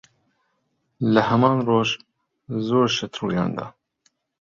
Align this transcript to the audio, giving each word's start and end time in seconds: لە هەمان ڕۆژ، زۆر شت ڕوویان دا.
لە 1.13 1.21
هەمان 1.29 1.57
ڕۆژ، 1.69 1.89
زۆر 2.67 2.87
شت 2.95 3.13
ڕوویان 3.21 3.49
دا. 3.57 3.67